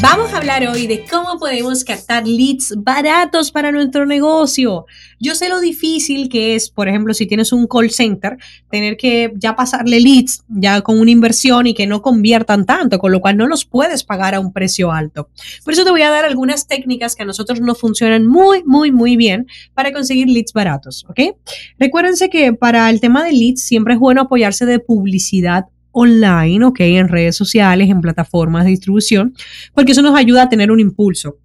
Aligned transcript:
Vamos 0.00 0.32
a 0.32 0.38
hablar 0.38 0.66
hoy 0.66 0.86
de 0.86 1.04
cómo 1.10 1.38
podemos 1.38 1.82
captar 1.84 2.26
leads 2.26 2.74
baratos 2.76 3.50
para 3.50 3.72
nuestro 3.72 4.04
negocio. 4.06 4.86
Yo 5.18 5.34
sé 5.34 5.48
lo 5.48 5.60
difícil 5.60 6.28
que 6.28 6.54
es, 6.54 6.68
por 6.68 6.88
ejemplo, 6.88 7.14
si 7.14 7.26
tienes 7.26 7.52
un 7.52 7.66
call 7.66 7.90
center, 7.90 8.36
tener 8.70 8.96
que 8.96 9.32
ya 9.36 9.56
pasarle 9.56 10.00
leads 10.00 10.44
ya 10.48 10.82
con 10.82 11.00
una 11.00 11.10
inversión 11.10 11.66
y 11.66 11.74
que 11.74 11.86
no 11.86 12.02
conviertan 12.02 12.66
tanto, 12.66 12.98
con 12.98 13.12
lo 13.12 13.20
cual 13.20 13.36
no 13.36 13.46
los 13.46 13.64
puedes 13.64 14.04
pagar 14.04 14.34
a 14.34 14.40
un 14.40 14.52
precio 14.52 14.92
alto. 14.92 15.30
Por 15.64 15.72
eso 15.72 15.84
te 15.84 15.90
voy 15.90 16.02
a 16.02 16.10
dar 16.10 16.24
algunas 16.24 16.66
técnicas 16.66 17.16
que 17.16 17.22
a 17.22 17.26
nosotros 17.26 17.60
nos 17.60 17.80
funcionan 17.80 18.26
muy, 18.26 18.62
muy, 18.64 18.92
muy 18.92 19.16
bien 19.16 19.46
para 19.74 19.92
conseguir 19.92 20.28
leads 20.28 20.52
baratos, 20.52 21.06
¿ok? 21.08 21.36
Recuérdense 21.78 22.28
que 22.28 22.52
para 22.52 22.90
el 22.90 23.00
tema 23.00 23.24
de 23.24 23.32
leads 23.32 23.62
siempre 23.62 23.94
es 23.94 24.00
bueno 24.00 24.22
apoyarse 24.22 24.66
de 24.66 24.78
publicidad 24.78 25.66
online, 25.94 26.64
ok, 26.64 26.80
en 26.80 27.08
redes 27.08 27.36
sociales, 27.36 27.88
en 27.88 28.00
plataformas 28.00 28.64
de 28.64 28.70
distribución, 28.70 29.34
porque 29.72 29.92
eso 29.92 30.02
nos 30.02 30.16
ayuda 30.16 30.42
a 30.42 30.48
tener 30.48 30.70
un 30.70 30.80
impulso 30.80 31.38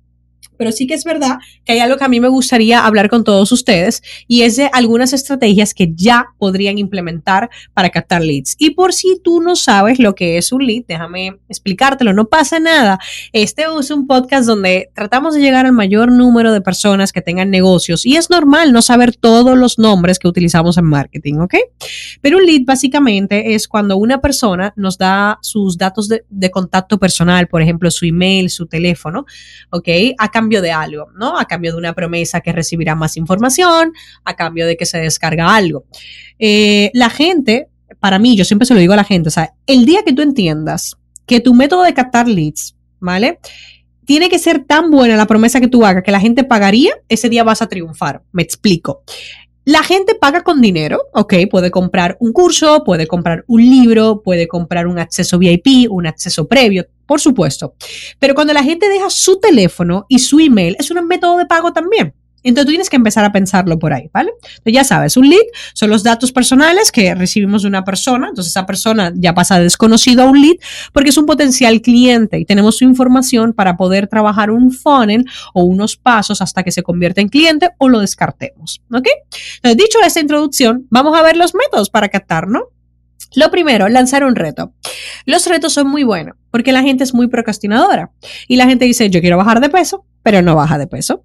pero 0.60 0.74
sí 0.74 0.86
que 0.88 0.94
es 0.94 1.06
verdad 1.06 1.38
que 1.64 1.72
hay 1.72 1.80
algo 1.80 1.96
que 1.96 2.04
a 2.04 2.10
mí 2.10 2.20
me 2.20 2.28
gustaría 2.28 2.86
hablar 2.86 3.10
con 3.10 3.24
todos 3.24 3.50
ustedes 3.54 4.04
y 4.28 4.42
es 4.42 4.58
de 4.58 4.70
algunas 4.74 5.14
estrategias 5.14 5.74
que 5.74 5.94
ya 5.96 6.28
podrían 6.38 6.78
implementar 6.78 7.50
para 7.74 7.90
captar 7.90 8.22
leads. 8.22 8.58
Y 8.60 8.72
por 8.72 8.94
si 8.94 9.22
tú 9.24 9.40
no 9.40 9.56
sabes 9.56 10.00
lo 10.00 10.16
que 10.16 10.38
es 10.38 10.52
un 10.52 10.68
lead, 10.68 10.84
déjame 10.86 11.38
explicártelo, 11.48 12.12
no 12.12 12.26
pasa 12.28 12.60
nada. 12.60 13.00
Este 13.32 13.64
es 13.80 13.90
un 13.90 14.06
podcast 14.06 14.46
donde 14.46 14.92
tratamos 14.94 15.34
de 15.34 15.40
llegar 15.40 15.66
al 15.66 15.72
mayor 15.72 16.12
número 16.12 16.52
de 16.52 16.60
personas 16.60 17.14
que 17.14 17.22
tengan 17.22 17.50
negocios 17.50 18.06
y 18.06 18.18
es 18.18 18.30
normal 18.30 18.74
no 18.74 18.82
saber 18.82 19.16
todos 19.16 19.58
los 19.58 19.80
nombres 19.80 20.20
que 20.20 20.28
utilizamos 20.28 20.78
en 20.78 20.86
marketing, 20.86 21.36
¿ok? 21.36 21.56
Pero 22.20 22.38
un 22.38 22.46
lead 22.46 22.64
básicamente 22.66 23.56
es 23.56 23.70
cuando 23.70 23.96
una 23.96 24.20
persona 24.20 24.74
nos 24.76 24.98
da 24.98 25.40
sus 25.42 25.78
datos 25.78 26.10
de, 26.10 26.26
de 26.30 26.52
contacto 26.52 27.00
personal, 27.00 27.48
por 27.48 27.62
ejemplo, 27.62 27.90
su 27.92 28.04
email, 28.04 28.50
su 28.50 28.66
teléfono, 28.66 29.26
¿ok? 29.70 29.88
A 30.18 30.30
de 30.50 30.72
algo, 30.72 31.08
¿no? 31.16 31.38
A 31.38 31.46
cambio 31.46 31.72
de 31.72 31.78
una 31.78 31.94
promesa 31.94 32.42
que 32.42 32.52
recibirá 32.52 32.96
más 32.96 33.16
información, 33.16 33.94
a 34.26 34.36
cambio 34.36 34.66
de 34.66 34.76
que 34.76 34.86
se 34.86 34.98
descarga 34.98 35.56
algo. 35.56 35.86
Eh, 36.40 36.90
la 36.94 37.10
gente, 37.10 37.68
para 38.00 38.18
mí, 38.18 38.36
yo 38.36 38.44
siempre 38.44 38.66
se 38.66 38.74
lo 38.74 38.80
digo 38.80 38.94
a 38.94 38.98
la 38.98 39.04
gente, 39.04 39.30
o 39.30 39.32
sea, 39.32 39.54
el 39.68 39.86
día 39.86 40.04
que 40.04 40.14
tú 40.14 40.22
entiendas 40.22 40.98
que 41.26 41.40
tu 41.40 41.54
método 41.54 41.84
de 41.84 41.94
captar 41.94 42.28
leads, 42.28 42.76
¿vale? 43.00 43.40
Tiene 44.06 44.30
que 44.30 44.40
ser 44.40 44.66
tan 44.66 44.90
buena 44.90 45.16
la 45.16 45.28
promesa 45.28 45.62
que 45.62 45.68
tú 45.68 45.86
hagas 45.86 46.04
que 46.04 46.12
la 46.12 46.20
gente 46.20 46.44
pagaría, 46.44 46.94
ese 47.08 47.30
día 47.30 47.44
vas 47.44 47.62
a 47.62 47.68
triunfar. 47.68 48.24
Me 48.32 48.42
explico. 48.42 49.04
La 49.66 49.84
gente 49.84 50.16
paga 50.16 50.42
con 50.42 50.62
dinero, 50.62 51.04
ok, 51.14 51.36
puede 51.52 51.70
comprar 51.70 52.18
un 52.20 52.34
curso, 52.34 52.84
puede 52.84 53.06
comprar 53.06 53.44
un 53.46 53.62
libro, 53.62 54.24
puede 54.24 54.48
comprar 54.48 54.88
un 54.88 54.98
acceso 54.98 55.38
VIP, 55.38 55.92
un 55.92 56.08
acceso 56.08 56.48
previo, 56.48 56.88
por 57.10 57.20
supuesto. 57.20 57.74
Pero 58.20 58.36
cuando 58.36 58.54
la 58.54 58.64
gente 58.64 58.88
deja 58.88 59.10
su 59.10 59.40
teléfono 59.40 60.06
y 60.08 60.20
su 60.20 60.40
email, 60.40 60.76
es 60.78 60.92
un 60.92 61.08
método 61.08 61.40
de 61.40 61.48
pago 61.48 61.74
también. 61.74 62.14
Entonces 62.44 62.68
tú 62.68 62.70
tienes 62.70 62.90
que 62.90 62.98
empezar 62.98 63.26
a 63.26 63.32
pensarlo 63.32 63.80
por 63.80 63.94
ahí, 63.94 64.12
¿vale? 64.14 64.32
Entonces 64.42 64.74
ya 64.74 64.84
sabes, 64.84 65.18
un 65.18 65.28
lead 65.28 65.42
son 65.74 65.90
los 65.90 66.04
datos 66.04 66.32
personales 66.32 66.92
que 66.92 67.16
recibimos 67.16 67.64
de 67.64 67.68
una 67.68 67.84
persona, 67.84 68.30
entonces 68.30 68.52
esa 68.52 68.68
persona 68.68 69.12
ya 69.16 69.34
pasa 69.34 69.58
de 69.58 69.64
desconocido 69.64 70.22
a 70.22 70.26
un 70.26 70.40
lead 70.40 70.58
porque 70.94 71.10
es 71.10 71.18
un 71.18 71.26
potencial 71.26 71.82
cliente 71.82 72.38
y 72.38 72.46
tenemos 72.46 72.78
su 72.78 72.86
información 72.86 73.52
para 73.54 73.76
poder 73.76 74.08
trabajar 74.08 74.52
un 74.52 74.72
funnel 74.72 75.26
o 75.54 75.64
unos 75.64 75.98
pasos 75.98 76.42
hasta 76.42 76.64
que 76.64 76.72
se 76.72 76.84
convierta 76.84 77.22
en 77.22 77.28
cliente 77.28 77.72
o 77.80 77.90
lo 77.90 78.00
descartemos, 78.00 78.82
¿ok? 78.94 79.08
Entonces 79.56 79.78
dicho 79.78 79.98
esta 80.06 80.20
introducción, 80.20 80.86
vamos 80.92 81.18
a 81.18 81.24
ver 81.24 81.36
los 81.36 81.56
métodos 81.56 81.90
para 81.90 82.08
captar, 82.08 82.48
¿no? 82.48 82.70
Lo 83.36 83.52
primero, 83.52 83.90
lanzar 83.90 84.24
un 84.24 84.36
reto. 84.36 84.74
Los 85.26 85.46
retos 85.48 85.74
son 85.74 85.88
muy 85.88 86.04
buenos 86.04 86.36
porque 86.52 86.72
la 86.72 86.82
gente 86.82 87.04
es 87.04 87.14
muy 87.14 87.28
procrastinadora 87.28 88.12
y 88.48 88.56
la 88.56 88.66
gente 88.66 88.86
dice, 88.86 89.10
yo 89.10 89.22
quiero 89.22 89.38
bajar 89.38 89.60
de 89.62 89.70
peso, 89.70 90.06
pero 90.24 90.42
no 90.42 90.56
baja 90.56 90.78
de 90.78 90.88
peso. 90.88 91.24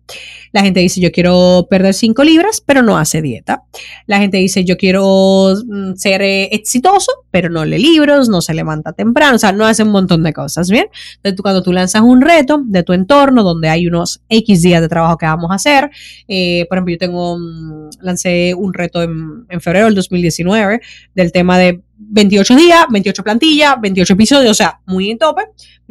La 0.53 0.62
gente 0.62 0.81
dice, 0.81 1.00
yo 1.00 1.10
quiero 1.10 1.66
perder 1.69 1.94
5 1.94 2.22
libras, 2.22 2.62
pero 2.64 2.82
no 2.82 2.97
hace 2.97 3.22
dieta. 3.22 3.62
La 4.06 4.19
gente 4.19 4.37
dice, 4.37 4.64
yo 4.64 4.76
quiero 4.76 5.54
mm, 5.66 5.94
ser 5.94 6.22
eh, 6.22 6.48
exitoso, 6.53 7.10
pero 7.31 7.50
no 7.50 7.64
lee 7.64 7.78
libros, 7.78 8.28
no 8.28 8.41
se 8.41 8.54
levanta 8.54 8.93
temprano, 8.93 9.37
o 9.37 9.38
sea, 9.38 9.53
no 9.53 9.66
hace 9.66 9.82
un 9.82 9.91
montón 9.91 10.22
de 10.22 10.32
cosas, 10.32 10.70
¿bien? 10.70 10.87
Entonces, 11.16 11.37
tú, 11.37 11.43
cuando 11.43 11.62
tú 11.62 11.72
lanzas 11.72 12.03
un 12.03 12.20
reto 12.20 12.62
de 12.64 12.82
tu 12.82 12.93
entorno, 12.93 13.43
donde 13.43 13.69
hay 13.69 13.87
unos 13.87 14.22
X 14.28 14.62
días 14.62 14.81
de 14.81 14.88
trabajo 14.88 15.19
que 15.19 15.26
vamos 15.26 15.50
a 15.50 15.54
hacer, 15.54 15.91
eh, 16.28 16.66
por 16.69 16.78
ejemplo, 16.78 16.93
yo 16.93 16.98
tengo, 16.98 17.38
lancé 18.00 18.54
un 18.54 18.75
reto 18.75 19.03
en, 19.03 19.47
en 19.48 19.60
febrero 19.60 19.87
del 19.87 19.94
2019 19.94 20.81
del 21.14 21.32
tema 21.32 21.59
de 21.59 21.82
28 22.09 22.56
días, 22.56 22.87
28 22.91 23.25
plantillas, 23.25 23.75
28 23.81 24.12
episodios, 24.12 24.50
o 24.50 24.54
sea, 24.54 24.81
muy 24.87 25.10
en 25.10 25.19
tope, 25.19 25.42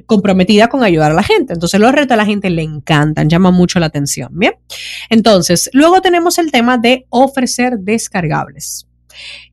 comprometida 0.06 0.68
con 0.68 0.84
ayudar 0.84 1.12
a 1.12 1.16
la 1.16 1.24
gente. 1.24 1.54
Entonces 1.54 1.80
los 1.80 1.92
retos 1.92 2.14
a 2.14 2.18
la 2.18 2.26
gente 2.26 2.50
le 2.50 2.62
encantan, 2.62 3.30
llaman 3.30 3.54
mucho 3.54 3.80
la 3.80 3.88
atención, 3.88 4.30
¿bien? 4.34 4.54
Entonces, 5.10 5.70
luego 5.74 6.02
tenemos 6.02 6.38
el 6.38 6.52
tema 6.52 6.78
de 6.78 7.06
ofrecer 7.10 7.80
descargables 7.80 8.88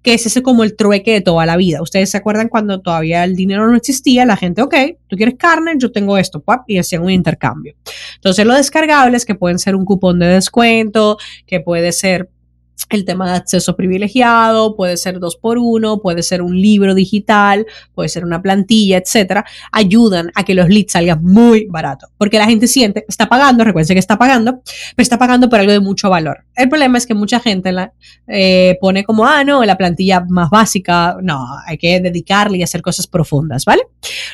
que 0.02 0.14
es 0.14 0.26
ese 0.26 0.42
como 0.42 0.64
el 0.64 0.76
trueque 0.76 1.12
de 1.12 1.20
toda 1.20 1.46
la 1.46 1.56
vida. 1.56 1.82
Ustedes 1.82 2.10
se 2.10 2.16
acuerdan 2.16 2.48
cuando 2.48 2.80
todavía 2.80 3.24
el 3.24 3.36
dinero 3.36 3.68
no 3.68 3.76
existía, 3.76 4.24
la 4.24 4.36
gente, 4.36 4.62
ok, 4.62 4.74
tú 5.06 5.16
quieres 5.16 5.34
carne, 5.38 5.74
yo 5.76 5.92
tengo 5.92 6.16
esto, 6.16 6.42
y 6.66 6.78
hacían 6.78 7.02
un 7.02 7.10
intercambio. 7.10 7.74
Entonces, 8.16 8.46
los 8.46 8.56
descargables 8.56 9.24
que 9.24 9.34
pueden 9.34 9.58
ser 9.58 9.76
un 9.76 9.84
cupón 9.84 10.18
de 10.18 10.26
descuento, 10.26 11.18
que 11.46 11.60
puede 11.60 11.92
ser 11.92 12.30
el 12.88 13.04
tema 13.04 13.30
de 13.30 13.36
acceso 13.36 13.76
privilegiado, 13.76 14.74
puede 14.74 14.96
ser 14.96 15.20
dos 15.20 15.36
por 15.36 15.58
uno, 15.58 16.00
puede 16.00 16.22
ser 16.22 16.42
un 16.42 16.60
libro 16.60 16.94
digital, 16.94 17.66
puede 17.94 18.08
ser 18.08 18.24
una 18.24 18.42
plantilla, 18.42 18.98
etcétera, 18.98 19.44
ayudan 19.72 20.32
a 20.34 20.44
que 20.44 20.54
los 20.54 20.68
leads 20.68 20.92
salgan 20.92 21.22
muy 21.22 21.66
baratos. 21.66 22.10
Porque 22.16 22.38
la 22.38 22.46
gente 22.46 22.66
siente, 22.66 23.04
está 23.08 23.28
pagando, 23.28 23.64
recuerden 23.64 23.94
que 23.94 24.00
está 24.00 24.18
pagando, 24.18 24.62
pero 24.96 25.02
está 25.02 25.18
pagando 25.18 25.48
por 25.48 25.60
algo 25.60 25.72
de 25.72 25.80
mucho 25.80 26.10
valor. 26.10 26.44
El 26.56 26.68
problema 26.68 26.98
es 26.98 27.06
que 27.06 27.14
mucha 27.14 27.40
gente 27.40 27.72
la, 27.72 27.92
eh, 28.26 28.76
pone 28.80 29.04
como, 29.04 29.24
ah, 29.24 29.44
no, 29.44 29.64
la 29.64 29.76
plantilla 29.76 30.20
más 30.28 30.50
básica, 30.50 31.16
no, 31.22 31.46
hay 31.66 31.78
que 31.78 32.00
dedicarle 32.00 32.58
y 32.58 32.62
hacer 32.62 32.82
cosas 32.82 33.06
profundas, 33.06 33.64
¿vale? 33.64 33.82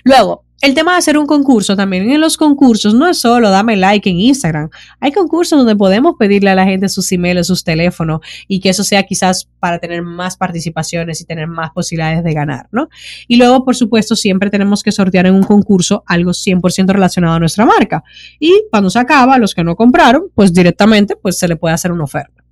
Luego, 0.05 0.46
el 0.63 0.75
tema 0.75 0.93
de 0.93 0.99
hacer 0.99 1.19
un 1.19 1.27
concurso 1.27 1.77
también 1.77 2.11
en 2.11 2.21
los 2.21 2.37
concursos 2.37 2.95
no 2.95 3.07
es 3.07 3.19
solo 3.19 3.51
dame 3.51 3.77
like 3.77 4.09
en 4.09 4.19
Instagram. 4.19 4.71
Hay 5.01 5.13
concursos 5.13 5.59
donde 5.59 5.77
podemos 5.77 6.15
pedirle 6.19 6.51
a 6.51 6.55
la 6.55 6.65
gente 6.65 6.89
sus 6.89 7.11
emails, 7.13 7.47
sus 7.47 7.63
teléfonos 7.63 8.21
y 8.49 8.61
que 8.61 8.71
eso 8.71 8.83
sea 8.83 9.03
quizás 9.03 9.49
para 9.61 9.79
tener 9.79 10.03
más 10.03 10.37
participaciones 10.37 11.21
y 11.21 11.27
tener 11.27 11.47
más 11.47 11.71
posibilidades 11.73 12.25
de 12.25 12.33
ganar, 12.33 12.69
¿no? 12.73 12.89
Y 13.29 13.37
luego, 13.37 13.65
por 13.65 13.77
supuesto, 13.77 14.17
siempre 14.17 14.49
tenemos 14.49 14.83
que 14.83 14.93
sortear 14.93 15.27
en 15.27 15.35
un 15.35 15.43
concurso 15.43 16.05
algo 16.07 16.31
100% 16.31 16.91
relacionado 16.91 17.35
a 17.35 17.39
nuestra 17.39 17.67
marca. 17.67 18.03
Y 18.41 18.65
cuando 18.71 18.89
se 18.89 18.99
acaba, 18.99 19.39
los 19.39 19.55
que 19.55 19.63
no 19.63 19.77
compraron, 19.77 20.25
pues 20.35 20.55
directamente 20.55 21.17
pues 21.17 21.39
se 21.39 21.49
le 21.49 21.57
puede 21.57 21.75
hacer 21.75 21.93
una 21.93 22.05
oferta. 22.05 22.45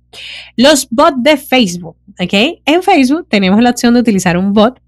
Los 0.55 0.87
bots 0.89 1.21
de 1.21 1.37
Facebook, 1.37 1.97
¿ok? 2.19 2.61
En 2.65 2.83
Facebook 2.83 3.27
tenemos 3.29 3.61
la 3.61 3.71
opción 3.71 3.93
de 3.93 3.99
utilizar 3.99 4.37
un 4.37 4.53
bot 4.53 4.79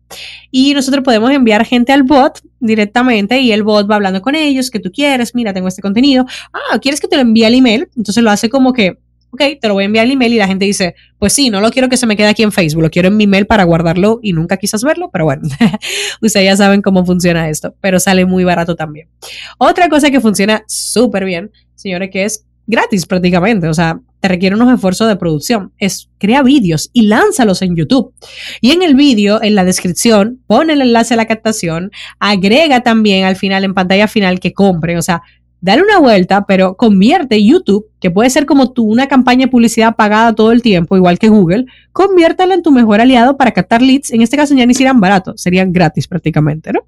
y 0.52 0.74
nosotros 0.74 1.04
podemos 1.04 1.32
enviar 1.32 1.66
gente 1.66 1.92
al 1.92 2.04
bot 2.04 2.42
directamente 2.60 3.40
y 3.40 3.52
el 3.52 3.64
bot 3.64 3.90
va 3.90 3.96
hablando 3.96 4.22
con 4.22 4.36
ellos, 4.36 4.72
que 4.72 4.80
tú 4.80 4.92
quieres, 4.92 5.36
mira, 5.36 5.54
tengo 5.54 5.68
este 5.68 5.82
contenido. 5.82 6.26
Ah, 6.54 6.80
¿quieres 6.80 7.00
que 7.00 7.08
te 7.08 7.16
lo 7.16 7.22
envíe 7.22 7.46
al 7.46 7.54
email? 7.54 7.90
Entonces 7.96 8.24
lo 8.24 8.32
hace 8.32 8.50
como 8.50 8.74
que, 8.74 8.98
ok, 9.32 9.42
te 9.62 9.68
lo 9.68 9.74
voy 9.74 9.84
a 9.84 9.86
enviar 9.86 10.06
al 10.06 10.12
email 10.12 10.34
y 10.34 10.38
la 10.38 10.48
gente 10.48 10.66
dice, 10.66 10.96
pues 11.20 11.34
sí, 11.34 11.50
no 11.50 11.62
lo 11.62 11.70
quiero 11.72 11.90
que 11.90 11.98
se 11.98 12.08
me 12.08 12.16
quede 12.16 12.28
aquí 12.28 12.44
en 12.44 12.52
Facebook, 12.52 12.82
lo 12.82 12.90
quiero 12.90 13.10
en 13.10 13.18
mi 13.18 13.26
email 13.26 13.46
para 13.46 13.64
guardarlo 13.64 14.20
y 14.22 14.34
nunca 14.34 14.58
quizás 14.58 14.84
verlo, 14.84 15.10
pero 15.12 15.26
bueno, 15.26 15.44
ustedes 16.22 16.46
ya 16.46 16.56
saben 16.56 16.82
cómo 16.82 17.06
funciona 17.06 17.50
esto, 17.50 17.76
pero 17.82 18.00
sale 18.00 18.26
muy 18.26 18.44
barato 18.44 18.76
también. 18.76 19.10
Otra 19.58 19.90
cosa 19.90 20.10
que 20.10 20.22
funciona 20.22 20.64
súper 20.68 21.26
bien, 21.26 21.52
señores, 21.76 22.10
que 22.12 22.26
es 22.26 22.46
gratis 22.66 23.06
prácticamente, 23.06 23.68
o 23.68 23.74
sea, 23.74 24.00
te 24.20 24.28
requiere 24.28 24.56
unos 24.56 24.74
esfuerzos 24.74 25.08
de 25.08 25.16
producción. 25.16 25.72
Es 25.78 26.10
crea 26.18 26.44
vídeos 26.44 26.90
y 26.94 27.04
lánzalos 27.04 27.62
en 27.62 27.76
YouTube. 27.76 28.14
Y 28.62 28.72
en 28.72 28.82
el 28.82 28.96
vídeo, 28.96 29.42
en 29.42 29.56
la 29.56 29.64
descripción, 29.64 30.42
pone 30.48 30.74
el 30.74 30.82
enlace 30.82 31.14
a 31.14 31.18
la 31.18 31.28
captación, 31.28 31.92
agrega 32.20 32.82
también 32.82 33.26
al 33.26 33.36
final, 33.36 33.64
en 33.64 33.74
pantalla 33.74 34.08
final, 34.08 34.40
que 34.40 34.54
compren. 34.54 34.98
O 34.98 35.02
sea, 35.02 35.22
dale 35.60 35.82
una 35.82 36.00
vuelta, 36.00 36.46
pero 36.46 36.76
convierte 36.76 37.44
YouTube, 37.44 37.88
que 38.00 38.12
puede 38.12 38.30
ser 38.30 38.46
como 38.46 38.72
tú 38.72 38.84
una 38.84 39.08
campaña 39.08 39.46
de 39.46 39.52
publicidad 39.52 39.96
pagada 39.96 40.34
todo 40.34 40.52
el 40.52 40.62
tiempo, 40.62 40.96
igual 40.96 41.18
que 41.18 41.30
Google, 41.30 41.66
conviértala 41.92 42.54
en 42.54 42.62
tu 42.62 42.72
mejor 42.72 43.02
aliado 43.02 43.38
para 43.38 43.52
captar 43.52 43.82
leads. 43.82 44.12
En 44.12 44.22
este 44.22 44.38
caso 44.38 44.56
ya 44.56 44.66
ni 44.66 44.74
serían 44.74 45.00
baratos, 45.00 45.42
serían 45.42 45.74
gratis 45.74 46.08
prácticamente, 46.08 46.72
¿no? 46.72 46.82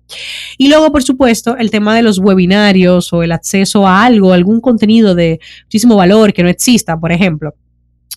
Y 0.58 0.70
luego, 0.70 0.92
por 0.92 1.04
supuesto, 1.04 1.58
el 1.58 1.72
tema 1.72 1.96
de 1.96 2.04
los 2.04 2.20
webinarios 2.20 3.12
o 3.12 3.24
el 3.24 3.32
acceso 3.32 3.88
a 3.88 4.04
algo, 4.06 4.34
algún 4.34 4.62
contenido 4.62 5.16
de 5.16 5.40
muchísimo 5.66 5.96
valor 5.96 6.32
que 6.34 6.44
no 6.44 6.50
exista, 6.50 7.00
por 7.00 7.12
ejemplo. 7.12 7.54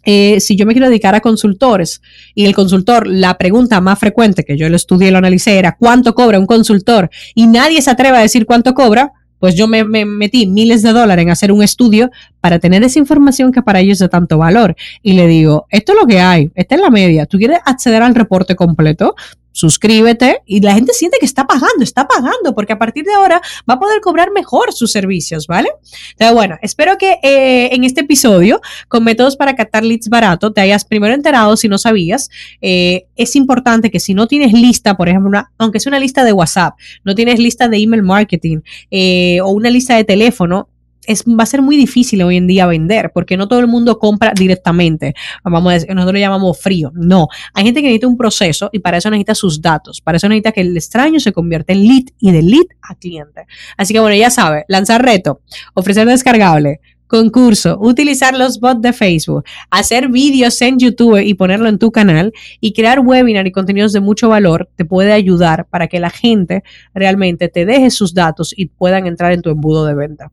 eh, 0.05 0.41
si 0.41 0.57
yo 0.57 0.67
me 0.67 0.73
quiero 0.73 0.89
dedicar 0.89 1.15
a 1.15 1.21
consultores 1.21 2.03
y 2.35 2.45
el 2.45 2.55
consultor, 2.55 3.07
la 3.07 3.39
pregunta 3.39 3.81
más 3.81 3.99
frecuente 3.99 4.45
que 4.45 4.57
yo 4.57 4.69
lo 4.69 4.77
estudié 4.77 5.09
y 5.09 5.11
lo 5.13 5.19
analicé 5.19 5.59
era 5.59 5.77
cuánto 5.79 6.15
cobra 6.15 6.41
un 6.41 6.47
consultor 6.47 7.09
y 7.35 7.47
nadie 7.47 7.81
se 7.83 7.91
atreve 7.91 8.19
a 8.19 8.21
decir 8.21 8.45
cuánto 8.45 8.75
cobra, 8.75 9.13
pues 9.43 9.57
yo 9.57 9.67
me, 9.67 9.83
metí 9.83 10.47
miles 10.47 10.83
de 10.83 10.93
dólares 10.93 11.25
en 11.25 11.31
hacer 11.31 11.51
un 11.51 11.65
estudio 11.65 12.13
para 12.41 12.61
tener 12.61 12.85
esa 12.85 13.01
información 13.01 13.51
que 13.51 13.61
para 13.61 13.81
ellos 13.81 13.95
es 13.95 13.99
de 13.99 14.09
tanto 14.09 14.39
valor. 14.39 14.77
Y 15.03 15.15
le 15.15 15.27
digo, 15.27 15.67
esto 15.69 15.95
es 15.95 15.99
lo 16.01 16.07
que 16.07 16.21
hay, 16.21 16.53
esta 16.55 16.77
es 16.77 16.81
la 16.81 16.91
media. 16.91 17.27
¿Tú 17.27 17.39
quieres 17.39 17.59
acceder 17.65 18.05
al 18.05 18.15
reporte 18.15 18.55
completo? 18.55 19.17
Suscríbete 19.53 20.41
y 20.47 20.61
la 20.61 20.75
gente 20.75 20.93
siente 20.93 21.19
que 21.19 21.27
está 21.27 21.47
pagando, 21.47 21.83
está 21.83 22.09
pagando, 22.09 22.55
porque 22.55 22.73
a 22.73 22.79
partir 22.79 23.05
de 23.05 23.15
ahora 23.15 23.41
va 23.69 23.75
a 23.75 23.79
poder 23.79 24.01
cobrar 24.01 24.31
mejor 24.33 24.73
sus 24.73 24.91
servicios, 24.91 25.47
¿vale? 25.47 25.69
Entonces, 26.13 26.35
bueno, 26.35 26.59
espero 26.63 26.99
que 26.99 27.19
eh, 27.23 27.75
en 27.75 27.85
este 27.85 28.03
episodio, 28.03 28.61
con 28.89 29.05
métodos 29.05 29.37
para 29.37 29.55
captar 29.55 29.85
leads 29.85 30.09
barato, 30.09 30.53
te 30.53 30.61
hayas 30.61 30.85
primero 30.85 31.15
enterado 31.15 31.57
si 31.57 31.69
no 31.69 31.79
sabías. 31.79 32.31
Eh, 32.61 33.07
es 33.17 33.37
importante 33.37 33.91
que 33.91 34.01
si 34.01 34.15
no 34.15 34.27
tienes 34.27 34.53
lista, 34.53 34.97
por 34.97 35.09
ejemplo, 35.09 35.43
aunque 35.59 35.81
sea 35.81 35.91
una 35.91 36.01
lista 36.01 36.25
de 36.25 36.33
WhatsApp, 36.33 36.75
no 37.05 37.15
tienes 37.15 37.39
lista 37.39 37.69
de 37.69 37.79
email 37.79 38.03
marketing 38.03 38.61
eh, 38.91 39.41
o 39.43 39.51
una 39.51 39.71
lista 39.71 39.97
de 39.97 40.05
teléfono, 40.05 40.69
es, 41.07 41.25
va 41.25 41.43
a 41.43 41.47
ser 41.47 41.63
muy 41.63 41.77
difícil 41.77 42.23
hoy 42.23 42.37
en 42.37 42.47
día 42.47 42.67
vender 42.67 43.11
porque 43.13 43.37
no 43.37 43.49
todo 43.49 43.61
el 43.61 43.67
mundo 43.67 43.99
compra 43.99 44.33
directamente. 44.35 45.15
Vamos 45.45 45.71
a 45.71 45.75
decir, 45.75 45.95
nosotros 45.95 46.15
lo 46.15 46.21
llamamos 46.21 46.61
frío. 46.61 46.93
No, 46.95 47.29
hay 47.55 47.65
gente 47.65 47.81
que 47.81 47.89
necesita 47.89 48.07
un 48.07 48.17
proceso 48.17 48.71
y 48.73 48.79
para 48.79 48.99
eso 48.99 49.11
necesita 49.11 49.35
sus 49.35 49.61
datos. 49.61 50.01
Para 50.01 50.17
eso 50.17 50.29
necesita 50.29 50.53
que 50.53 50.61
el 50.61 50.77
extraño 50.77 51.21
se 51.21 51.33
convierta 51.33 51.73
en 51.73 51.83
lead 51.87 52.05
y 52.19 52.31
de 52.31 52.43
lead 52.43 52.67
a 52.83 52.95
cliente. 52.95 53.47
Así 53.77 53.93
que 53.93 54.01
bueno, 54.01 54.17
ya 54.17 54.31
sabe, 54.31 54.65
lanzar 54.69 55.05
reto, 55.05 55.41
ofrecer 55.75 56.07
descargable, 56.07 56.81
concurso, 57.13 57.79
utilizar 57.79 58.35
los 58.35 58.59
bots 58.59 58.81
de 58.81 58.95
Facebook, 58.95 59.45
hacer 59.71 60.09
vídeos 60.09 60.63
en 60.63 60.79
YouTube 60.79 61.21
y 61.21 61.35
ponerlo 61.35 61.69
en 61.69 61.79
tu 61.79 61.93
canal 61.93 62.33
y 62.59 62.73
crear 62.73 63.01
webinar 63.01 63.47
y 63.47 63.53
contenidos 63.53 63.93
de 63.93 64.01
mucho 64.01 64.31
valor 64.31 64.71
te 64.77 64.87
puede 64.87 65.13
ayudar 65.13 65.67
para 65.67 65.89
que 65.89 66.01
la 66.01 66.09
gente 66.09 66.65
realmente 66.95 67.49
te 67.49 67.67
deje 67.67 67.91
sus 67.91 68.15
datos 68.15 68.55
y 68.57 68.67
puedan 68.67 69.07
entrar 69.07 69.33
en 69.33 69.43
tu 69.43 69.51
embudo 69.51 69.85
de 69.85 69.95
venta. 69.95 70.33